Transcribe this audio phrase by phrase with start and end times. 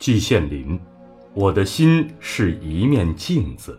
[0.00, 0.80] 季羡林，
[1.34, 3.78] 我的心是一面镜子。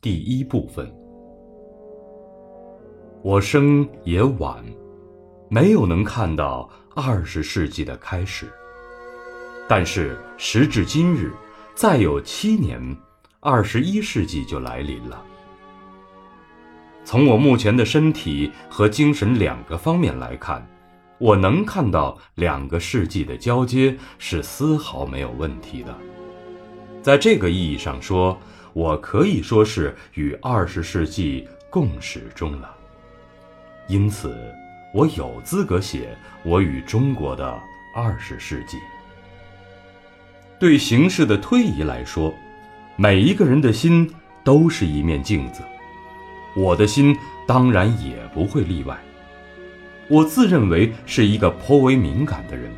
[0.00, 0.88] 第一部分。
[3.20, 4.64] 我生也晚，
[5.48, 8.46] 没有能看到二十世纪的开始。
[9.68, 11.32] 但是时至今日，
[11.74, 12.80] 再有七年，
[13.40, 15.20] 二十一世纪就来临了。
[17.04, 20.64] 从我目前的身体和精神两个方面来看。
[21.18, 25.92] 我能看到两个世纪的交接是丝毫没有问题的，
[27.02, 28.38] 在这个意义上说，
[28.72, 32.72] 我可以说是与二十世纪共始终了。
[33.88, 34.32] 因此，
[34.94, 37.60] 我有资格写我与中国的
[37.96, 38.78] 二十世纪。
[40.60, 42.32] 对形势的推移来说，
[42.96, 44.08] 每一个人的心
[44.44, 45.62] 都是一面镜子，
[46.56, 48.96] 我的心当然也不会例外。
[50.08, 52.72] 我自认为是一个颇为敏感的人，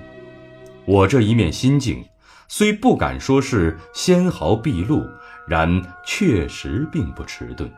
[0.85, 2.05] 我这一面心境，
[2.49, 5.09] 虽不敢说是纤毫毕露，
[5.47, 7.71] 然确实并不迟钝。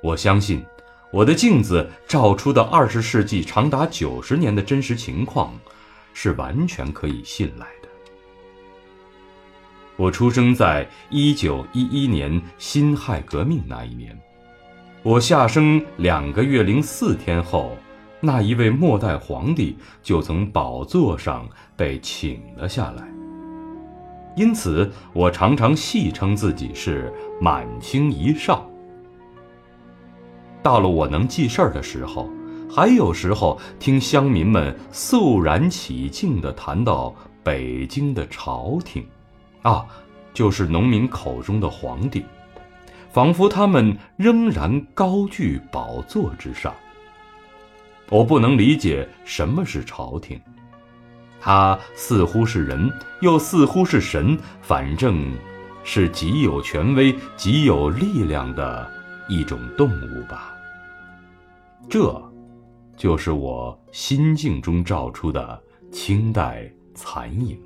[0.00, 0.64] 我相信，
[1.10, 5.52] 我的镜子照出的二十世纪长达九十年的真实情况，
[6.14, 7.88] 是完全可以信赖的。
[9.96, 14.16] 我出生在一九一一年辛亥革命那一年，
[15.02, 17.76] 我下生两个月零四天后。
[18.24, 21.44] 那一位末代皇帝就从宝座上
[21.76, 23.02] 被请了下来，
[24.36, 28.64] 因此我常常戏称自己是满清遗少。
[30.62, 32.30] 到了我能记事儿的时候，
[32.70, 37.12] 还有时候听乡民们肃然起敬地谈到
[37.42, 39.04] 北京的朝廷，
[39.62, 39.84] 啊，
[40.32, 42.24] 就是农民口中的皇帝，
[43.10, 46.72] 仿佛他们仍然高居宝座之上。
[48.12, 50.38] 我不能理解什么是朝廷，
[51.40, 55.32] 它似乎是人，又似乎是神，反正，
[55.82, 58.86] 是极有权威、极有力量的
[59.30, 60.52] 一种动物吧。
[61.88, 62.22] 这，
[62.98, 65.58] 就是我心境中照出的
[65.90, 67.58] 清代残影。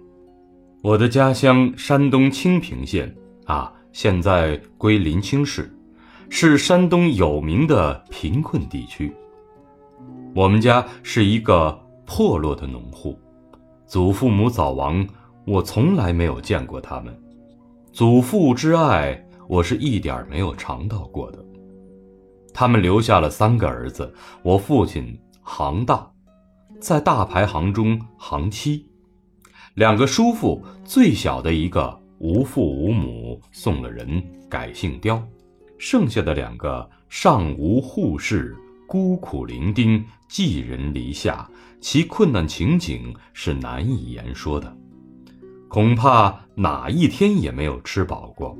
[0.80, 3.12] 我的家乡山东清平县
[3.46, 5.68] 啊，现在归临清市，
[6.30, 9.12] 是山东有名的贫困地区。
[10.36, 13.18] 我们家是一个破落的农户，
[13.86, 15.08] 祖父母早亡，
[15.46, 17.18] 我从来没有见过他们。
[17.90, 21.42] 祖父之爱，我是一点没有尝到过的。
[22.52, 26.06] 他们留下了三个儿子，我父亲行大，
[26.78, 28.86] 在大排行中行七，
[29.72, 35.18] 两个叔父，最小的一个无父无母，送了人改姓刁，
[35.78, 38.54] 剩下的两个尚无户室。
[38.86, 41.48] 孤苦伶仃，寄人篱下，
[41.80, 44.74] 其困难情景是难以言说的。
[45.68, 48.56] 恐怕哪一天也没有吃饱过。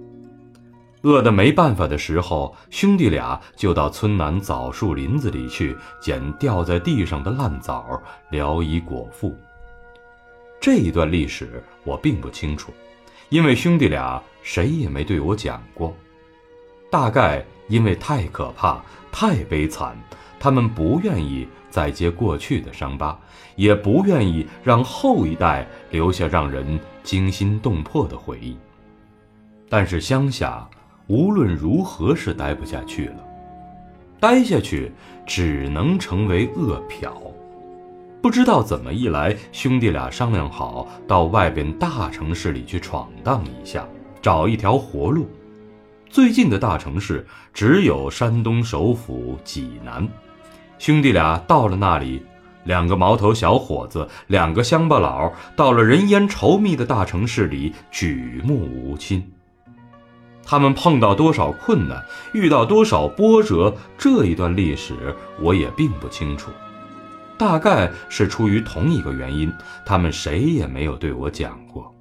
[1.03, 9.32] 饿得没办法的时候，兄弟俩就到村南枣树林子里去捡掉在地上的烂枣，聊以果腹。
[10.60, 12.72] 这一段历史我并不清楚，
[13.28, 15.97] 因为兄弟俩谁也没对我讲过。
[16.91, 18.84] 大概因为太可怕。
[19.19, 19.97] 太悲惨，
[20.38, 23.19] 他们不愿意再揭过去的伤疤，
[23.54, 28.55] 也不愿意让后一代留下让人惊心动魄的回忆。
[29.71, 30.69] 但是乡下
[31.06, 33.25] 无论如何是待不下去了，
[34.21, 34.93] 待下去
[35.25, 37.10] 只能成为饿殍。
[38.21, 43.88] 不知道怎么一来，兄弟俩商量好到外边大城市里去闯荡一下，
[44.21, 45.26] 找一条活路。
[46.09, 50.09] 最近的大城市只有山东首府济南，
[50.78, 52.25] 兄弟俩到了那里，
[52.65, 59.31] 两个毛头小伙子，两个乡巴佬，到了人烟稠密的大城市里，举目无亲。
[60.43, 62.03] 他们碰到多少困难，
[62.33, 64.94] 遇到多少波折，这一段历史
[65.41, 66.50] 我也并不清楚。
[67.37, 69.53] 大概是出于同一个原因，
[69.84, 71.94] 他们谁也没有对我讲过。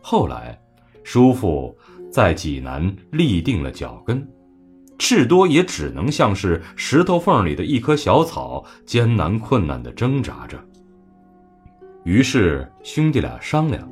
[0.00, 0.60] 后来，
[1.02, 1.76] 叔父。
[2.12, 4.28] 在济南立定了脚跟，
[4.98, 10.62] 至多也只能像是石头缝里的一棵小草，艰难困难地挣扎着。
[12.04, 13.88] 于是兄弟俩商量，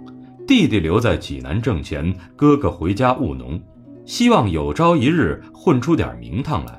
[0.46, 3.58] 弟弟留在济南挣钱，哥哥回家务农，
[4.05, 6.78] 希望有朝一日混出点名堂来。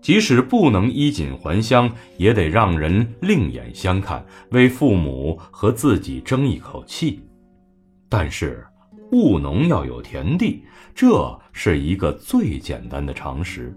[0.00, 7.20] 即使不能衣锦还乡，也得让人另眼相看，为父母和自己争一口气。
[8.08, 8.64] 但是。
[9.12, 10.64] 务农要有田地，
[10.94, 13.72] 这是一个最简单的常识。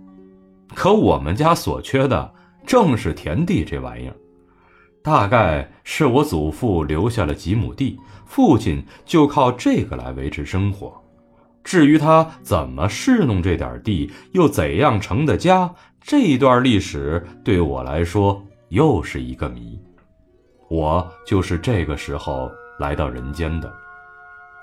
[0.74, 2.34] 可我们家所缺的
[2.66, 4.16] 正是田地这玩意儿。
[5.04, 10.92] 大概是我祖父留下了几亩地，父亲就靠这个来维持生活。
[11.64, 15.72] 至于他怎么侍弄这点地，又怎样成的家，
[16.02, 19.80] 这一段历史对我来说又是一个谜。
[20.70, 22.50] 我就是这个时候
[22.80, 23.72] 来到人间的，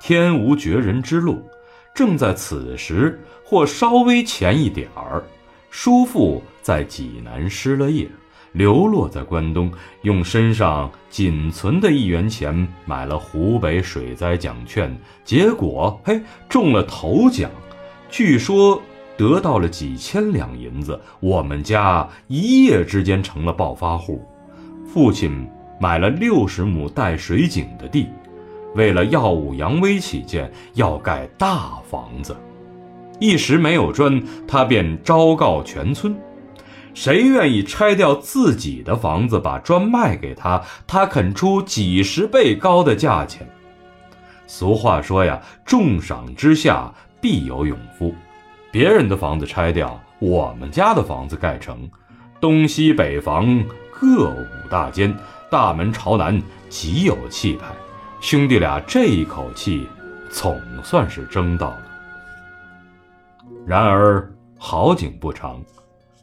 [0.04, 1.48] 天无绝人之路。
[1.94, 5.22] 正在此时，或稍微前一点儿，
[5.70, 8.10] 叔父在济南失了业，
[8.50, 9.70] 流落在关东，
[10.00, 14.92] 用身上仅存的一元钱买了湖北水灾奖券，
[15.24, 17.48] 结果嘿中了头奖，
[18.10, 18.82] 据说
[19.16, 24.20] 得到了几千两银子，我们家一夜之间成了暴发户。
[24.84, 25.48] 父亲
[25.80, 28.08] 买了六十亩带水井的地。
[28.74, 32.36] 为了耀武扬威起见，要盖大房子，
[33.20, 36.16] 一时没有砖，他便昭告全村：
[36.94, 43.46] 谁愿意拆掉自己的房子，把砖卖给他，他肯出几十倍高的价钱。
[44.46, 48.14] 俗话说呀，重赏之下必有勇夫。
[48.70, 51.88] 别人的房子拆掉，我们家的房子盖成，
[52.40, 55.14] 东西北房各五大间，
[55.50, 57.66] 大门朝南，极有气派。
[58.22, 59.84] 兄弟俩这一口气，
[60.30, 61.82] 总算是争到了。
[63.66, 65.60] 然而好景不长，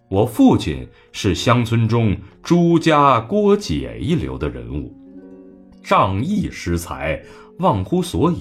[0.08, 4.96] 我父亲是乡村中朱家郭姐一流的人物，
[5.84, 7.22] 仗义失财，
[7.58, 8.38] 忘乎所以。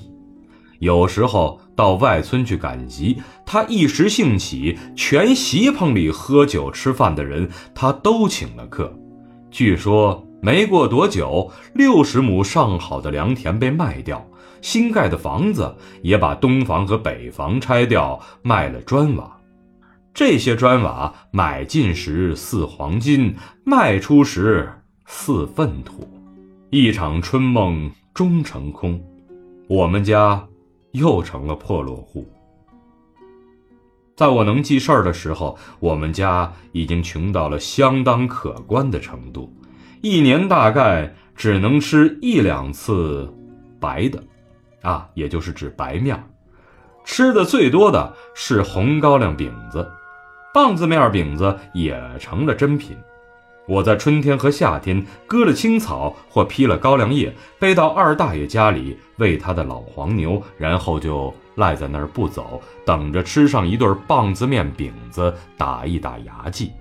[0.78, 8.96] 有时候到外村去赶集，他一时兴起，全席棚里喝酒吃饭的人，他都请了客。
[9.50, 10.24] 据说。
[10.40, 14.24] 没过多久，六十亩上好的良田被卖掉，
[14.60, 19.36] 新盖的房子也把东房和北房拆掉，卖了砖瓦。
[20.14, 24.72] 这些砖瓦买进时似黄金，卖出时
[25.06, 26.08] 似粪土。
[26.70, 29.00] 一场春梦终成空，
[29.68, 30.46] 我们家
[30.92, 32.28] 又成了破落户。
[34.16, 39.52] 在我能记事儿的时候，我们家已经穷到了相当可观的程度。
[40.00, 43.32] 一年大概只能吃一两次
[43.80, 44.22] 白的，
[44.82, 46.20] 啊，也就是指白面
[47.04, 49.88] 吃的最多的是红高粱饼子，
[50.52, 52.96] 棒子面饼子也成了珍品。
[53.66, 66.72] 我在春天和夏天割了青草或劈了高粱叶，背到二大爷家里喂他的老黄牛，然后就赖在那儿不走，等着吃上一顿棒子面饼子，打一打牙祭。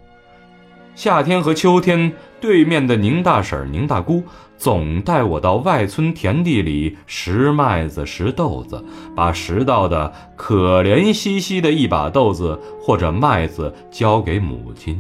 [0.98, 2.12] 夏天和秋天，
[2.42, 4.24] 对面的宁大婶、宁大姑
[4.58, 8.84] 总带我到外村田地里拾麦子、拾豆子，
[9.16, 15.00] 把拾到的可怜兮兮的一把豆子或者麦子交给母亲。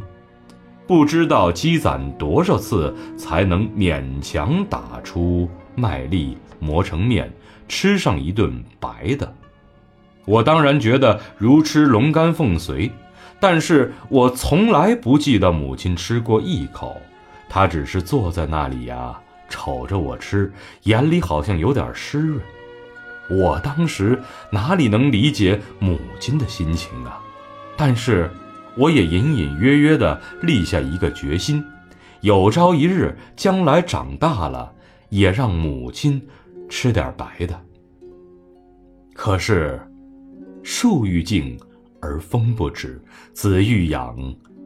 [0.85, 7.33] 不知道积攒多少次才能勉强打出麦粒，磨成面，
[7.67, 9.33] 吃上一顿白的。
[10.25, 12.91] 我当然觉得如吃龙肝凤髓。
[13.39, 16.99] 但是我从来不记得母亲吃过一口，
[17.47, 20.51] 她只是坐在那里呀，瞅着我吃，
[20.83, 22.41] 眼里好像有点湿润。
[23.29, 24.19] 我当时
[24.49, 27.19] 哪里能理解母亲的心情啊？
[27.75, 28.27] 但是
[28.75, 31.63] 我也隐隐约约地立下一个决心：
[32.21, 34.73] 有朝一日，将来长大了，
[35.09, 36.19] 也让母亲
[36.69, 37.61] 吃点白的。
[39.13, 39.79] 可是
[40.63, 41.55] 树欲静。
[42.01, 43.01] 而风不止，
[43.33, 44.17] 子欲养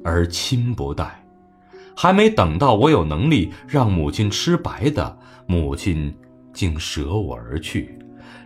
[0.04, 1.18] 而亲不待。
[1.96, 6.14] 还没等到我有能力让母亲吃白的，母亲
[6.54, 8.00] 竟舍我而去，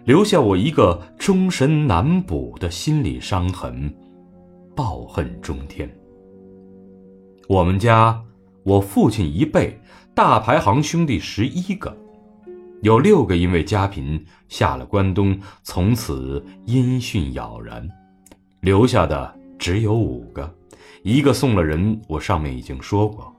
[0.04, 3.94] 留下我一个终身难补的心理伤痕，
[4.76, 5.90] 抱恨中天。
[7.48, 8.22] 我们家，
[8.64, 9.80] 我父亲一辈
[10.14, 11.96] 大排行兄弟十一个，
[12.82, 17.88] 有六个因为家贫下了关东，从此音讯杳然。
[18.66, 20.52] 留下的只有五个，
[21.04, 22.02] 一个送了人。
[22.08, 23.32] 我上面已经说过，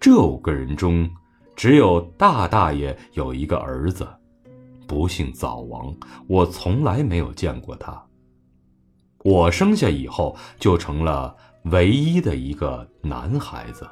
[0.00, 1.06] 这五个人中，
[1.54, 4.08] 只有大大爷有一个儿子，
[4.86, 5.94] 不幸早亡。
[6.26, 8.02] 我从来没有见过他。
[9.22, 13.86] 我生下以后就成了唯一的一个男孩子。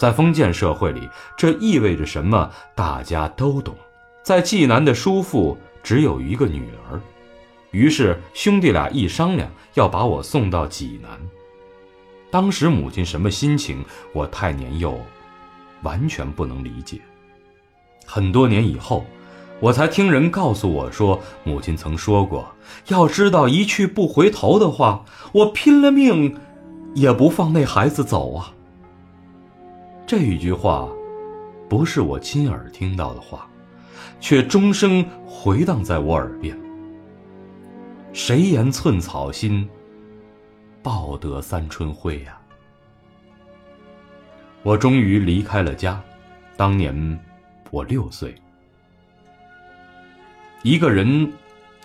[0.00, 2.50] 在封建社会里，这意味着什么？
[2.74, 3.72] 大家都懂。
[4.24, 7.00] 在济南的叔父只有一个女儿。
[7.70, 11.10] 于是兄弟俩一商量，要把我送到济南。
[12.30, 14.98] 当时母亲什么心情，我太年幼，
[15.82, 17.00] 完全不能理解。
[18.06, 19.04] 很多年以后，
[19.60, 22.46] 我才听人告诉我说，母亲曾说过
[22.88, 26.38] ：“要知道一去不回头的话，我拼了命
[26.94, 28.52] 也不放那孩子走啊。”
[30.06, 30.88] 这一句话，
[31.68, 33.46] 不是我亲耳听到的话，
[34.20, 36.58] 却终生回荡在我耳边。
[38.18, 39.66] 谁言寸草心，
[40.82, 42.36] 报得三春晖呀？
[44.64, 46.02] 我终于离开了家，
[46.56, 47.20] 当年
[47.70, 48.34] 我六岁。
[50.64, 51.32] 一个人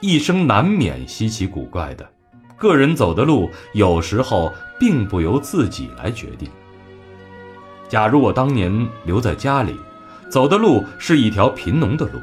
[0.01, 2.11] 一生难免稀奇古怪的，
[2.57, 6.49] 个人走的路有时候并不由自己来决定。
[7.87, 9.75] 假如我当年留在家里，
[10.29, 12.19] 走的路是一条贫农的路，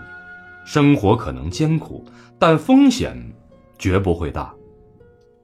[0.67, 2.05] 生活可能艰苦，
[2.41, 3.17] 但风险
[3.81, 4.55] 绝不会大。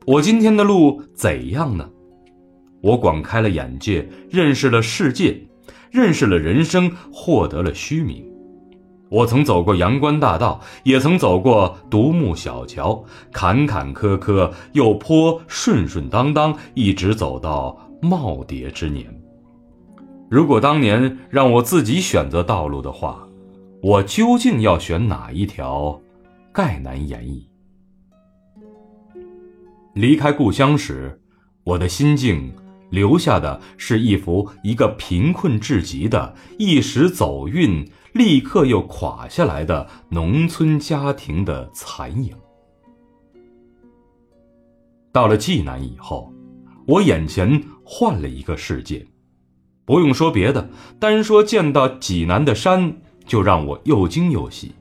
[0.06, 1.90] 我今天的路怎样呢？
[2.80, 5.36] 我广开了眼界，认识了世界，
[5.90, 8.24] 认识了人生，获得了虚名。
[9.08, 19.06] 我曾走过阳关大道，也曾走过独木小桥，坎坎坷坷又颇顺顺当当，一直走到耄耋之年。
[20.28, 23.26] 如果当年让我自己选择道路的话，
[23.82, 26.00] 我究竟要选哪一条，
[26.52, 27.48] 概难言矣。
[29.96, 31.18] 离开故乡时，
[31.64, 32.52] 我的心境。
[32.90, 42.32] 留下的是一幅一个贫困至极的、一时走运立刻又垮下来的农村家庭的残影。
[45.10, 46.32] 到了济南以后，
[46.86, 49.04] 我眼前换了一个世界。
[49.84, 54.72] 不用说别的，单说见到济南的山，就让我又惊又喜。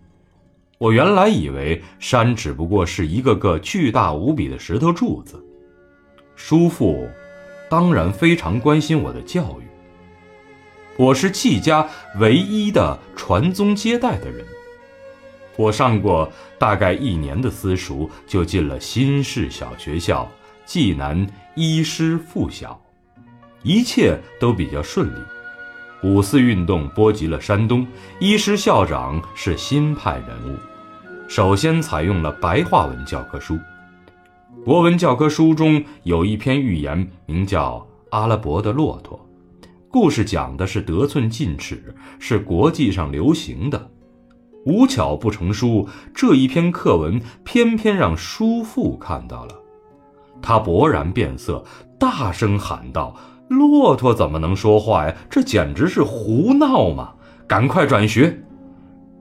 [0.78, 5.44] 我原来以为山只不过是一个个巨大无比的石头柱子，
[6.36, 7.08] 叔父。
[7.68, 9.64] 当然非常关心我的教育。
[10.98, 11.90] 我是季家
[12.20, 14.46] 唯一的传宗接代的人。
[15.58, 20.32] 我上过大概一年的私塾，就进了新式小学校
[20.64, 22.80] 济南一师附小，
[23.64, 25.20] 一切都比较顺利。
[26.04, 27.86] 五四运动波及了山东，
[28.20, 30.58] 一师校长是新派人物，
[31.28, 33.58] 首先采用了白话文教科书。
[34.64, 37.78] 国文教科书中有一篇寓言，名叫
[38.12, 39.20] 《阿拉伯的骆驼》。
[39.90, 43.90] 故事讲的是得寸进尺，是国际上流行的。
[44.66, 49.56] 无巧不成书，这一篇课文偏偏让叔父看到了，
[50.42, 51.64] 他勃然变色，
[52.00, 53.16] 大声喊道
[53.50, 55.16] ：“骆驼怎么能说话呀？
[55.30, 57.14] 这简直是胡闹嘛！
[57.48, 58.42] 赶快转学！”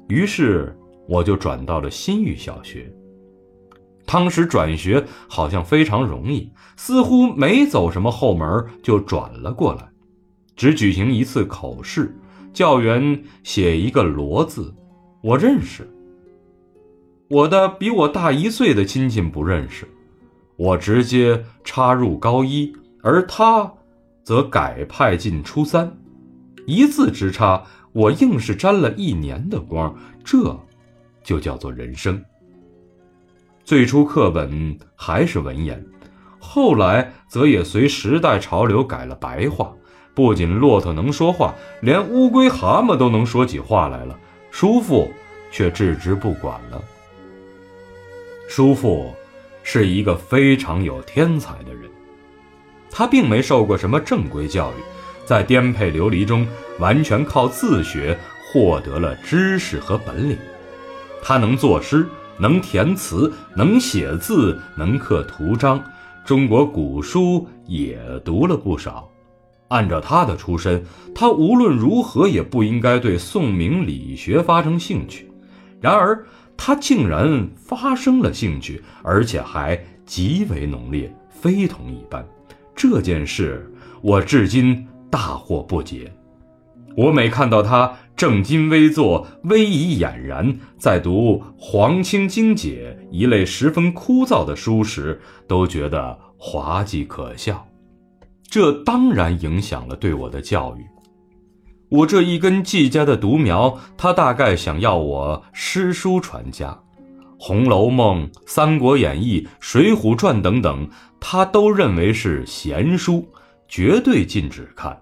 [0.09, 0.77] 于是
[1.09, 2.91] 我就转到了新域小学。
[4.07, 8.47] 当时转学好像非常容易，似乎没走什么后门
[8.83, 9.89] 就转了过来，
[10.55, 12.15] 只举行一次口试，
[12.53, 14.75] 教员写一个“罗”字，
[15.23, 15.89] 我认识。
[17.31, 19.89] 我的比我大一岁的亲戚不认识，
[20.57, 22.71] 我直接插入高一，
[23.03, 23.73] 而他
[24.25, 25.97] 则改派进初三，
[26.67, 27.63] 一字之差，
[27.93, 30.59] 我硬是沾了一年的光，这，
[31.23, 32.21] 就叫做人生。
[33.65, 35.85] 最初课本还是文言，
[36.39, 39.73] 后来则也随时代潮流改了白话。
[40.15, 44.17] 不仅骆驼能说话，连乌龟、蛤蟆都能说起话来了。
[44.51, 45.11] 叔父
[45.51, 46.81] 却置之不管了。
[48.49, 49.13] 叔父
[49.65, 51.91] 是一个非常有天才的人，
[52.95, 54.75] 他并没受过什么正规教育，
[55.27, 56.47] 在颠沛流离中
[56.79, 60.39] 完全靠自学获得了知识和本领。
[61.23, 62.07] 他能作诗。
[62.37, 65.81] 能填词，能写字，能刻图章，
[66.25, 69.09] 中国古书也读了不少。
[69.69, 70.85] 按照他的出身，
[71.15, 75.31] 他无论如何也不应该对宋明理学发生兴趣。
[75.81, 82.27] 然而，他竟然发生了兴趣，而且还极为浓烈，非同一般。
[82.75, 83.71] 这件事，
[84.03, 86.13] 我至今大惑不解。
[86.97, 87.97] 我每看到他。
[88.17, 97.67] 正襟危坐、威仪俨然，在读《黄清经解》一类十分枯燥的书时，都觉得滑稽可笑。
[98.49, 100.85] 这当然影响了对我的教育。
[101.89, 106.69] 我这一根季家的独苗，他大概想要我诗书传家，
[107.37, 110.89] 《红楼梦》《三国演义》《水浒传》等等，
[111.27, 113.27] 他都认为是闲书，
[113.67, 115.01] 绝对禁止看。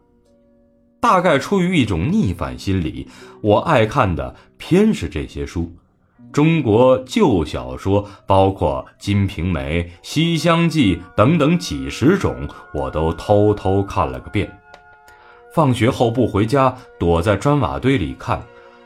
[1.01, 3.09] 大概出于一种逆反心理，
[3.41, 5.75] 我爱看的偏是这些书，
[6.33, 14.49] 中国旧小说，包括《金瓶梅》《西厢记》等等几十种，我都偷偷看了个遍。
[15.53, 18.41] 放学后不回家，躲在砖瓦堆里看，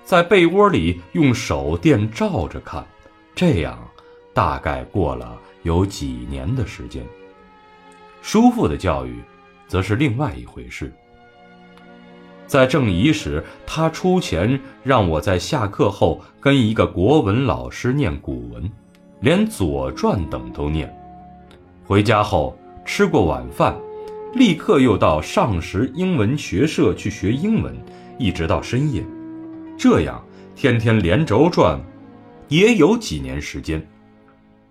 [0.04, 2.82] 在被窝里用手电照着看，
[3.34, 3.78] 这样
[4.32, 7.06] 大概过了有几年的时间。
[8.26, 9.22] 叔父的教育，
[9.68, 10.92] 则是另外一回事。
[12.44, 18.68] 在正仪时，他出钱让我在下课后跟一个国文老师念古文，
[19.20, 20.92] 连《左传》等都念。
[21.84, 23.76] 回家后吃过晚饭，
[24.34, 27.72] 立刻又到上实英文学社去学英文，
[28.18, 29.04] 一直到深夜。
[29.78, 30.20] 这样
[30.56, 31.80] 天天连轴转，
[32.48, 33.80] 也有几年时间。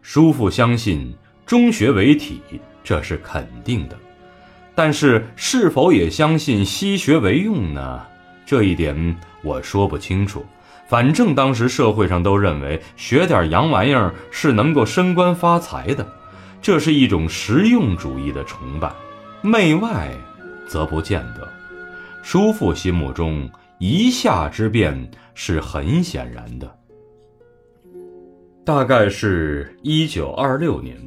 [0.02, 2.42] 叔父相信中学为体，
[2.86, 3.98] 这是肯定的。
[4.74, 8.02] 但是，是否也相信西学为用呢？
[8.46, 10.46] 这一点我说不清楚。
[10.88, 16.08] 反正当时社会上都认为学点洋玩意儿是能够升官发财的，
[16.62, 18.94] 这是一种实用主义的崇拜。
[19.42, 20.12] 媚外，
[20.68, 21.48] 则不见得。
[22.22, 23.50] 叔父心目中
[23.80, 26.72] 一下之变是很显然的。
[28.64, 30.98] 大概是一九二六年，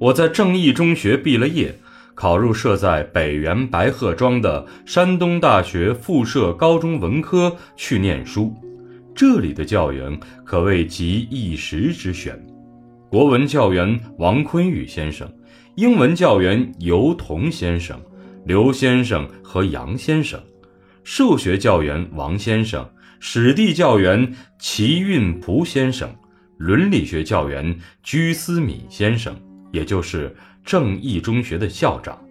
[0.00, 1.72] 我在正义中学毕了业。
[2.12, 8.54] 考入设在北园白鹤庄的山东大学附设高中文科去念书，
[9.14, 12.38] 这里的教员可谓集一时之选：
[13.08, 15.26] 国文教员王坤玉先生，
[15.76, 17.98] 英文教员尤同先生、
[18.44, 20.38] 刘先生和杨先生，
[21.02, 22.86] 数学教员王先生，
[23.18, 26.14] 史地教员齐运璞先生，
[26.58, 29.34] 伦理学教员居思敏先生，
[29.72, 30.34] 也就是。
[30.62, 32.22] 正义中学的校长，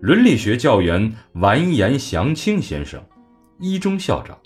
[0.00, 3.02] 伦理学教员完颜祥清先生，
[3.58, 4.38] 一中校长，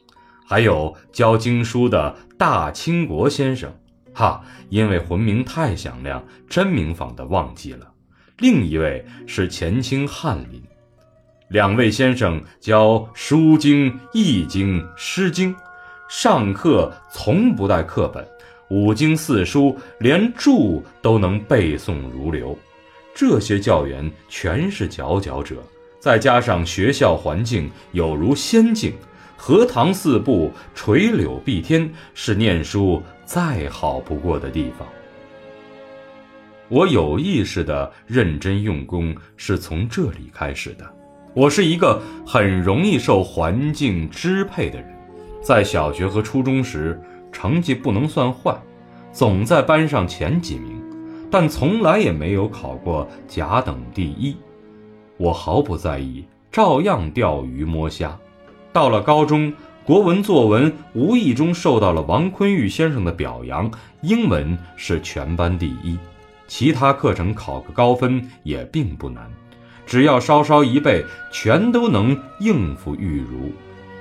[0.49, 3.71] 还有教经书的大清国先生，
[4.15, 7.93] 哈，因为魂名太响亮，真名仿的忘记了。
[8.39, 10.63] 另一位是前清翰林，
[11.51, 15.55] 两位先生教《书经》《易经》《诗经》，
[16.09, 18.27] 上课从不带课本，
[18.71, 22.57] 五经四书连注都能背诵如流。
[23.13, 25.57] 这些教员全是佼佼者，
[25.99, 28.95] 再加上学校环境有如仙境，
[29.37, 34.87] 荷塘四步，垂柳碧天，是念书再好不过的地方。
[36.69, 40.89] 我有意识的认真用功是从这里开始的。
[41.35, 44.89] 我是一个很容易受环境支配的人，
[45.43, 47.01] 在小学和初中时
[47.33, 48.57] 成绩不能算坏，
[49.13, 50.81] 总在班上前几名。
[51.31, 54.37] 但从来也没有考过甲等第一，
[55.17, 58.19] 我毫不在意，照样钓鱼摸虾。
[58.73, 59.53] 到了高中，
[59.85, 63.71] 国文作文无意中受到了王坤玉先生的表扬，
[64.03, 65.97] 英文是全班第一，
[66.49, 69.31] 其他课程考个高分也并不难，
[69.87, 73.53] 只要稍稍一背，全都能应付玉如。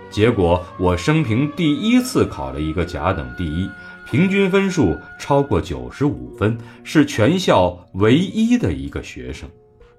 [0.10, 3.70] 结果我生平第一次考了一个甲等第一。
[4.10, 9.48] 平均分数超过九十五分，是全校唯一的一个学生。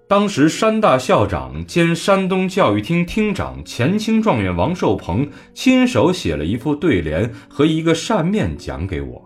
[0.09, 9.25] 当时山大校长兼山东教育厅厅长前清状元王寿鹏亲手写了一副对联和一个扇面讲给我。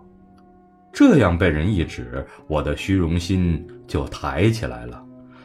[0.93, 5.03] 这样被人一指，我的虚荣心就抬起来了。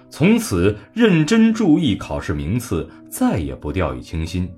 [0.10, 4.52] 从此认真注意考试名次，再也不掉以轻心。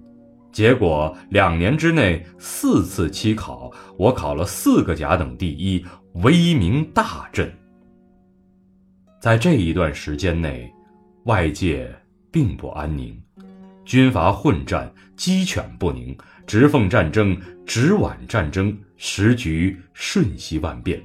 [0.51, 5.85] 结果两年之内四次期考，我考了四个甲等第一，
[6.23, 7.51] 威名大振。
[9.21, 10.69] 在这一段时间内，
[11.25, 11.89] 外界
[12.31, 13.17] 并不安宁，
[13.85, 21.01] 军阀混战，鸡犬不宁，直奉战争，直皖战争，时局瞬息万变。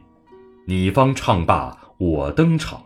[0.66, 2.82] 你方唱罢我登场。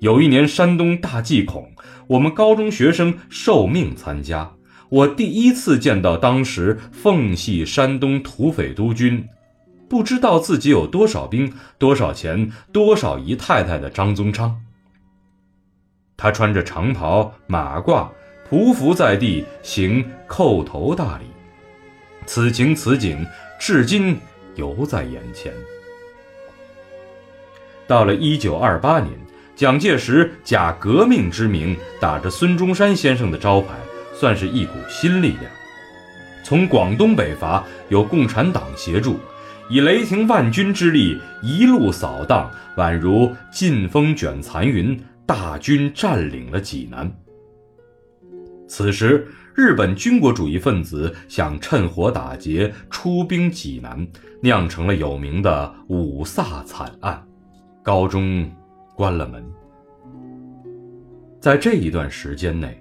[0.00, 1.70] 有一年山东大祭孔，
[2.08, 4.50] 我们高中学生受命参加。
[4.90, 9.28] 我第一次见到当时奉系山东土匪督军，
[9.88, 14.60] 不知道自己有多少兵、多少钱、多少姨太太的张宗昌。
[16.16, 18.08] 他穿着长袍马褂，
[18.50, 21.24] 匍匐在地行叩头大礼。
[22.26, 23.24] 此情此景，
[23.60, 24.18] 至今
[24.56, 25.52] 犹在眼前。
[27.86, 29.12] 到了一九二八年，
[29.54, 33.68] 蒋介石假革命之名，打着孙中山先生的招牌。
[34.20, 35.50] 算是一股新力量，
[36.44, 39.18] 从广东北伐有共产党协助，
[39.70, 47.10] 以雷霆万钧之力一路扫荡，宛如劲风卷残云，大军占领了济南。
[48.68, 54.06] 此时，日本军国主义分子想趁火打劫，出兵济南，
[54.42, 57.26] 酿成了有名的五卅惨案，
[57.82, 58.46] 高中
[58.94, 59.42] 关了门。
[61.40, 62.78] 在这一段时间内。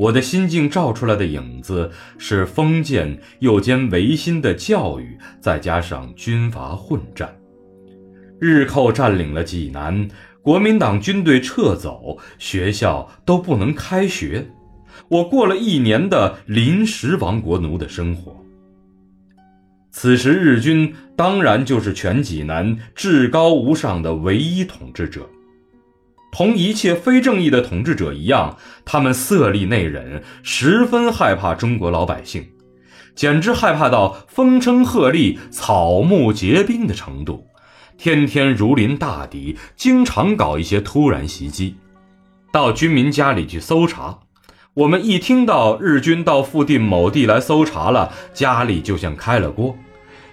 [0.00, 7.30] 我的心境照出来的影子是封建又兼维新的教育，再加上军阀混战。
[8.38, 10.08] 日寇占领了济南，
[10.40, 14.50] 国民党军队撤走，学校都不能开学。
[15.08, 18.34] 我过了一年的临时亡国奴的生活。
[19.90, 25.28] 此时日军当然就是全济南至高无上的唯一统治者，
[26.32, 32.46] 同一切非正义的统治者一样，他们色厉内荏，十分害怕中国老百姓，
[33.14, 37.46] 简直害怕到风声鹤唳、草木皆兵的程度，
[37.98, 41.74] 天天如临大敌，经常搞一些突然袭击，
[42.52, 44.20] 到军民家里去搜查。
[44.74, 49.76] 我们一听到日军到附近某地来搜查了，家里就像开了锅。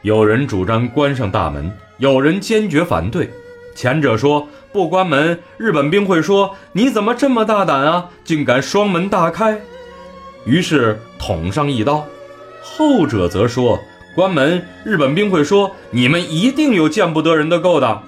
[0.04, 3.28] 有人主张关上大门，有人坚决反对。
[3.78, 9.62] 前者说不关门，日本兵会说你怎么这么大胆啊，竟敢双门大开，
[10.46, 12.04] 于是捅上一刀。
[12.64, 13.78] 后者则说
[14.16, 18.02] 关门，日本兵会说你们一定有见不得人的勾当，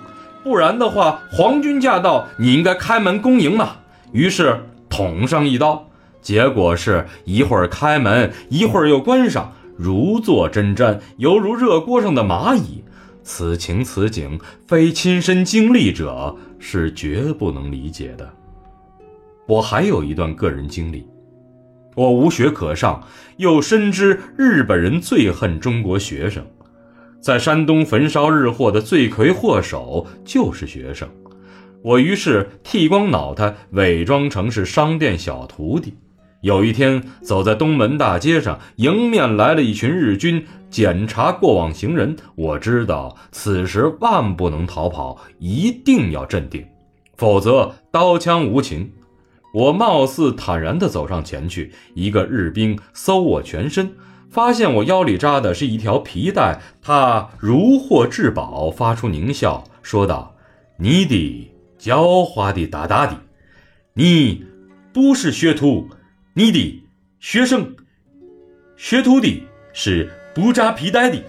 [0.44, 3.76] 不然的话皇军驾到，你应该开门恭迎嘛。
[4.12, 5.86] 于是捅上一刀。
[6.20, 12.84] 结果是一会儿开门，一会儿又关上，如坐针毡，犹如热锅上的蚂蚁。
[13.32, 18.28] 此情此景，非亲身经历者是绝不能理解的。
[19.48, 21.08] 我还有一段个人经历：
[21.96, 26.44] 我无学可上，又深知日本人最恨中国学生，
[27.22, 31.08] 在山东焚烧日货的罪魁祸首就是学生。
[31.84, 35.94] 我于是剃光脑袋，伪装成是商店小徒弟。
[36.42, 42.16] 有一天，走在东门大街上，迎面来了一群日军，检查过往行人。
[42.36, 46.66] 我知道此时万不能逃跑，一定要镇定，
[47.18, 48.90] 否则刀枪无情。
[49.54, 53.92] 我貌似坦然地走上前去，一个日兵搜我全身，
[54.30, 60.38] 发现我腰里扎的是一条皮带，他如获至宝，发出狞笑，说道
[60.80, 63.18] ：“你的狡猾的大大的，
[63.96, 64.46] 你
[64.94, 65.90] 不是学徒。”
[66.40, 66.82] 你的
[67.20, 67.70] 学生、
[68.78, 71.22] 学徒的是不扎皮带的。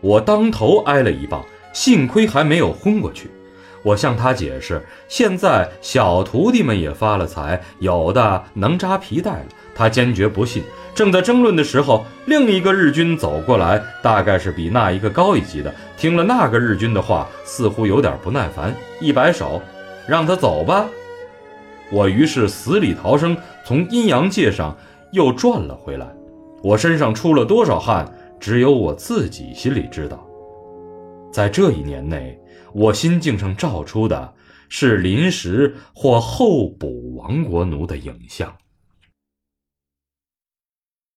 [0.00, 3.30] 我当头挨了一棒，幸亏还没有昏过去。
[3.82, 9.46] 我向他解释，现在小徒弟们也发了财，有的能扎皮带了。
[9.74, 10.62] 他坚决不信。
[10.94, 15.70] 正在争论的时候，另一个日军走过来，大概是比那一个高一级的。
[15.98, 19.60] 听了那个日军的话，似乎有点不耐烦，一摆手，
[20.08, 20.88] 让他走吧。
[21.92, 24.76] 我于是死里逃生，从阴阳界上
[25.12, 26.06] 又转了回来。
[26.62, 28.06] 我身上出了多少汗，
[28.38, 30.24] 只有我自己心里知道。
[31.32, 32.38] 在这一年内，
[32.72, 34.32] 我心境上照出的
[34.68, 38.52] 是临时或候补亡国奴的影像。